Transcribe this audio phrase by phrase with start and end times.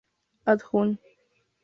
[0.47, 0.97] And on